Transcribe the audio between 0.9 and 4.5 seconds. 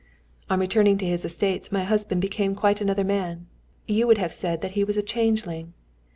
to his estates my husband became quite another man: you would have